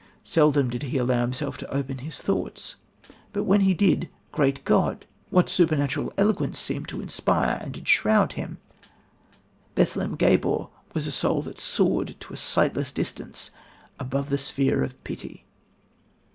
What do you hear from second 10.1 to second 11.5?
Gabor's was a soul